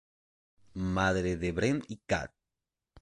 Madre 0.95 1.35
de 1.37 1.51
Wren 1.53 1.83
y 1.87 1.97
Cath. 1.97 2.33